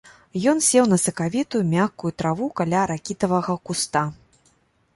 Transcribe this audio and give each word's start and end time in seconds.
І 0.37 0.39
ён 0.51 0.61
сеў 0.67 0.85
на 0.93 0.97
сакавітую, 1.05 1.61
мяккую 1.75 2.11
траву 2.21 2.47
каля 2.61 2.81
ракітавага 2.93 3.59
куста. 3.69 4.03